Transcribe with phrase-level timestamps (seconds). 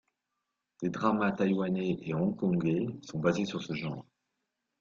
[0.81, 4.03] Des dramas taïwanais et hongkongais sont basés sur ce genre.